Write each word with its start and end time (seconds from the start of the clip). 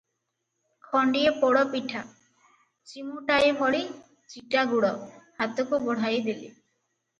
ଖଣ୍ଡିଏ 0.85 1.33
ପୋଡ଼ପିଠା, 1.43 2.01
ଚିମୁଟାଏ 2.93 3.53
ଭଳି 3.61 3.83
ଚିଟା 4.35 4.67
ଗୁଡ଼ 4.75 4.93
ହାତକୁ 5.45 5.83
ବଢ଼ାଇ 5.87 6.27
ଦେଲେ। 6.31 6.53